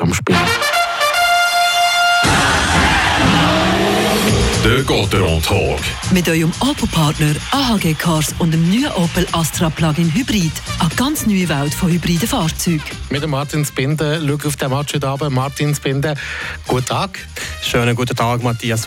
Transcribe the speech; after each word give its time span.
am 0.00 0.14
Spielen. 0.14 0.38
Der 4.64 4.82
Gotteron 4.82 5.42
Talk. 5.42 5.80
Mit 6.12 6.28
eurem 6.28 6.52
Opel-Partner 6.60 7.34
AHG 7.50 7.94
Cars 7.94 8.34
und 8.38 8.52
dem 8.52 8.68
neuen 8.68 8.92
Opel 8.92 9.26
Astra 9.32 9.70
Plug-in 9.70 10.12
Hybrid. 10.12 10.52
Eine 10.78 10.90
ganz 10.96 11.26
neue 11.26 11.48
Welt 11.48 11.72
von 11.72 11.90
hybriden 11.90 12.28
Fahrzeugen. 12.28 12.82
Mit 13.08 13.22
dem 13.22 13.30
Martin 13.30 13.64
Spinde 13.64 14.20
schaue 14.20 14.46
auf 14.46 14.56
den 14.56 14.70
Match 14.70 14.94
heute 14.94 15.08
Abend. 15.08 15.32
Martin 15.32 15.74
Spinde, 15.74 16.14
guten 16.66 16.86
Tag. 16.86 17.18
Schönen 17.62 17.96
guten 17.96 18.14
Tag, 18.14 18.42
Matthias 18.42 18.86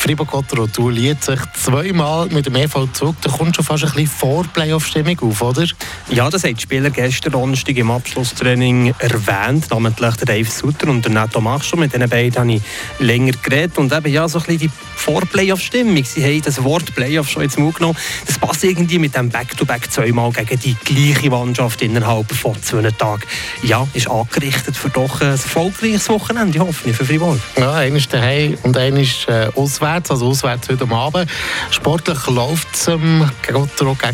Walben. 0.00 0.10
Fribourg-Gottero, 0.10 0.66
du 0.66 0.88
liest 0.88 1.24
sich 1.24 1.40
zweimal 1.54 2.26
mit 2.28 2.46
dem 2.46 2.56
EV 2.56 2.88
zurück. 2.92 3.16
Da 3.22 3.30
kommt 3.30 3.56
schon 3.56 3.64
fast 3.64 3.84
ein 3.84 3.90
bisschen 3.90 4.08
Vor-Playoff-Stimmung 4.08 5.18
auf, 5.20 5.42
oder? 5.42 5.66
Ja, 6.10 6.30
das 6.30 6.44
haben 6.44 6.54
die 6.54 6.62
Spieler 6.62 6.90
gestern 6.90 7.32
Donnerstag 7.32 7.76
im 7.76 7.90
Abschlusstraining 7.90 8.94
erwähnt, 8.98 9.70
namentlich 9.70 10.16
der 10.16 10.26
Dave 10.26 10.50
Sutter 10.50 10.88
und 10.88 11.04
der 11.04 11.12
Netto 11.12 11.40
Machscher. 11.40 11.76
Mit 11.76 11.94
diesen 11.94 12.08
beiden 12.08 12.38
habe 12.38 12.52
ich 12.54 12.62
länger 12.98 13.32
geredet. 13.42 13.78
Und 13.78 13.92
eben 13.92 14.12
ja, 14.12 14.28
so 14.28 14.38
ein 14.38 14.44
bisschen 14.44 14.68
die 14.68 14.70
Vor-Playoff-Stimmung. 14.96 16.04
Sie 16.04 16.24
haben 16.24 16.42
das 16.42 16.62
Wort 16.64 16.94
Playoff 16.94 17.28
schon 17.30 17.42
ins 17.42 17.56
Mund 17.56 17.76
genommen. 17.76 17.96
Das 18.26 18.38
passt 18.38 18.64
irgendwie 18.64 18.98
mit 18.98 19.14
dem 19.14 19.28
Back-to-Back 19.28 19.90
zweimal 19.90 20.32
gegen 20.32 20.58
die 20.60 20.74
gleiche 20.84 21.30
Mannschaft 21.30 21.82
innerhalb 21.82 22.30
von 22.32 22.60
zwei 22.62 22.90
Tagen. 22.90 23.22
Ja, 23.62 23.86
ist 23.94 24.08
angerichtet 24.10 24.76
für 24.76 24.90
doch 24.90 25.20
ein 25.20 25.28
erfolgreiches 25.28 26.08
Wochenende, 26.08 26.58
hoffe 26.58 26.90
ich, 26.90 26.96
für 26.96 27.04
Fribourg. 27.04 27.38
Ja, 27.56 27.74
einer 27.74 27.96
ist 27.96 28.12
daheim 28.12 28.56
und 28.62 28.76
einer 28.76 29.00
ist 29.00 29.28
äh, 29.28 29.48
auswärts, 29.54 29.90
also 30.08 30.28
auswärts 30.28 30.68
heute 30.68 30.88
Abend. 30.88 31.28
Sportlich 31.70 32.26
läuft 32.28 32.68
es 32.74 32.88
ähm, 32.88 33.28
gegen 33.42 33.68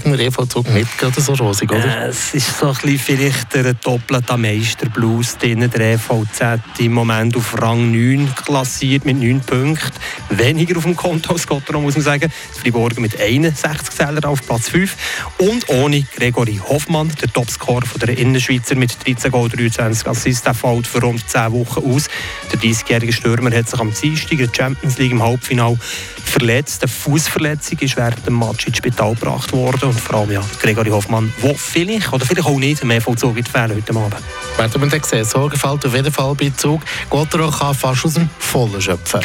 den 0.04 0.20
EV 0.20 0.46
Zug 0.46 0.70
nicht 0.70 0.96
gerade 0.98 1.20
so 1.20 1.34
rosig, 1.34 1.70
oder? 1.70 2.04
Äh, 2.04 2.08
es 2.08 2.34
ist 2.34 2.58
so 2.58 2.68
ein 2.68 2.74
bisschen 2.74 2.98
vielleicht 2.98 3.54
der 3.54 3.74
doppelte 3.74 4.36
Meisterblues 4.36 5.36
drin. 5.38 5.70
Der 5.70 5.94
EVZ 5.94 6.60
im 6.78 6.94
Moment 6.94 7.36
auf 7.36 7.60
Rang 7.60 7.92
9 7.92 8.34
klassiert 8.34 9.04
mit 9.04 9.18
9 9.18 9.40
Punkten. 9.40 9.92
Weniger 10.30 10.78
auf 10.78 10.84
dem 10.84 10.96
Konto 10.96 11.34
als 11.34 11.46
Gottero, 11.46 11.80
muss 11.80 11.94
man 11.94 12.04
sagen. 12.04 12.32
Fribourg 12.60 12.98
mit 12.98 13.20
61 13.20 13.90
Zählern 13.90 14.24
auf 14.24 14.44
Platz 14.46 14.70
5. 14.70 14.96
Und 15.38 15.68
ohne 15.68 16.02
Gregory 16.16 16.60
Hoffmann, 16.68 17.12
der 17.20 17.32
Topscorer 17.32 17.86
der 18.00 18.16
Innerschweizer 18.16 18.76
mit 18.76 19.04
13 19.06 19.30
Goal, 19.30 19.48
23 19.48 20.06
Assists, 20.06 20.42
der 20.42 20.54
fällt 20.54 20.86
für 20.86 21.00
rund 21.00 21.28
10 21.28 21.52
Wochen 21.52 21.92
aus. 21.92 22.08
Der 22.52 22.60
30-jährige 22.60 23.12
Stürmer 23.12 23.54
hat 23.54 23.68
sich 23.68 23.80
am 23.80 23.92
Dienstag 23.92 24.32
in 24.32 24.38
der 24.38 24.50
Champions 24.54 24.98
League 24.98 25.12
im 25.12 25.22
Halbfinale 25.22 25.78
verletzt. 26.24 26.82
Eine 26.82 26.92
Fußverletzung 26.92 27.78
ist 27.80 27.96
während 27.96 28.26
dem 28.26 28.38
Match 28.38 28.66
ins 28.66 28.76
Spital 28.76 29.14
gebracht 29.14 29.52
worden. 29.52 29.88
Und 29.88 30.00
vor 30.00 30.20
allem 30.20 30.32
ja, 30.32 30.44
Gregory 30.60 30.90
Hoffmann, 30.90 31.32
der 31.42 31.54
vielleicht 31.54 32.12
oder 32.12 32.24
vielleicht 32.24 32.46
auch 32.46 32.58
nicht 32.58 32.84
mehr 32.84 33.00
Vollzug 33.00 33.34
wird 33.34 33.48
fehlen 33.48 33.74
heute 33.74 33.92
Abend. 33.94 34.16
Werden 34.56 34.82
wir 34.82 34.88
dann 34.88 35.02
sehen. 35.02 35.24
Sorgenfalt 35.24 35.84
auf 35.86 35.94
jeden 35.94 36.12
Fall 36.12 36.34
bei 36.34 36.52
Zug. 36.56 36.82
Gottero 37.10 37.50
kann 37.50 37.74
fast 37.74 38.04
aus 38.04 38.14
dem 38.14 38.28
Vollen 38.38 38.80
schöpfen. 38.80 39.20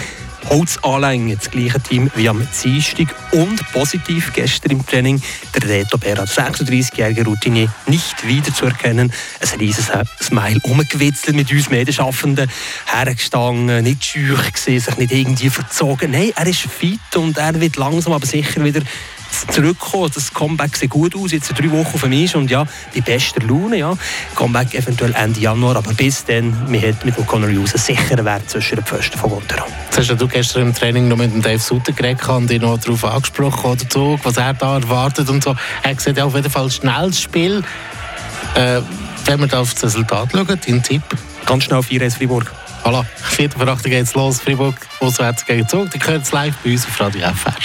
Holzanlänge, 0.49 1.35
das 1.37 1.51
gleiche 1.51 1.79
Team 1.79 2.11
wie 2.15 2.29
am 2.29 2.47
Dienstag 2.61 3.07
und 3.31 3.71
positiv 3.71 4.33
gestern 4.33 4.71
im 4.71 4.85
Training 4.85 5.21
der 5.55 5.69
Reto 5.69 5.97
Berra, 5.97 6.23
36-jährige 6.23 7.25
Routinier, 7.25 7.73
nicht 7.87 8.27
wiederzuerkennen. 8.27 9.11
Ein 9.39 9.59
riesiges 9.59 9.91
Smile 10.21 10.59
umgewitzelt 10.63 11.35
mit 11.35 11.51
uns 11.51 11.69
Medienschaffenden, 11.69 12.49
hergestanden, 12.85 13.83
nicht 13.83 14.03
schüch 14.03 14.53
gesehen, 14.53 14.79
sich 14.79 14.97
nicht 14.97 15.11
irgendwie 15.11 15.49
verzogen. 15.49 16.11
Nein, 16.11 16.31
er 16.35 16.47
ist 16.47 16.61
fit 16.61 16.99
und 17.15 17.37
er 17.37 17.59
wird 17.59 17.77
langsam 17.77 18.13
aber 18.13 18.25
sicher 18.25 18.63
wieder 18.63 18.81
zurückkommen. 19.51 20.11
Das 20.13 20.33
Comeback 20.33 20.75
sieht 20.75 20.89
gut 20.89 21.15
aus, 21.15 21.31
jetzt 21.31 21.51
drei 21.57 21.71
Wochen 21.71 21.97
für 21.97 22.07
mich 22.07 22.35
und 22.35 22.49
ja, 22.49 22.65
die 22.93 23.01
beste 23.01 23.39
Laune. 23.41 23.77
Ja. 23.77 23.97
Comeback 24.35 24.73
eventuell 24.73 25.13
Ende 25.13 25.39
Januar, 25.39 25.77
aber 25.77 25.93
bis 25.93 26.25
dann, 26.25 26.71
wir 26.71 26.81
hat 26.81 27.03
mit 27.05 27.17
dem 27.17 27.25
Conor 27.25 27.49
Hughes 27.49 27.73
einen 27.73 27.83
sicheren 27.83 28.25
Wert 28.25 28.49
zwischen 28.49 28.75
den 28.75 28.85
Pfosten 28.85 29.17
von 29.17 29.29
Gottero. 29.29 29.65
Jetzt 29.85 30.09
hast 30.09 30.21
du 30.21 30.27
gestern 30.27 30.63
im 30.63 30.73
Training 30.73 31.07
noch 31.07 31.17
mit 31.17 31.33
dem 31.33 31.41
Dave 31.41 31.59
Sutter 31.59 31.91
geredet 31.91 32.27
und 32.27 32.49
dich 32.49 32.61
noch 32.61 32.77
darauf 32.77 33.03
angesprochen, 33.05 33.77
dazu, 33.77 34.19
was 34.23 34.37
er 34.37 34.53
da 34.53 34.75
erwartet 34.75 35.29
und 35.29 35.43
so. 35.43 35.55
Er 35.83 35.99
sieht 35.99 36.17
ja 36.17 36.25
auf 36.25 36.35
jeden 36.35 36.49
Fall 36.49 36.69
schnelles 36.69 37.21
Spiel. 37.21 37.63
Äh, 38.55 38.81
wenn 39.25 39.39
wir 39.39 39.47
da 39.47 39.61
auf 39.61 39.73
das 39.73 39.83
Resultat 39.83 40.29
schauen, 40.31 40.47
dein 40.47 40.83
Tipp? 40.83 41.03
Ganz 41.45 41.63
schnell 41.63 41.81
4 41.81 42.01
1 42.01 42.15
Fribourg. 42.15 42.51
Voilà, 42.83 43.05
vierte 43.15 43.57
Verachtung 43.57 43.91
geht's 43.91 44.15
los. 44.15 44.39
Fribourg 44.39 44.75
auswärts 44.99 45.45
gegen 45.45 45.67
Zug. 45.67 45.91
Die 45.91 45.99
gehört 45.99 46.29
live 46.31 46.55
bei 46.63 46.71
uns 46.71 46.85
auf 46.85 46.99
Radio 46.99 47.27
FR. 47.29 47.55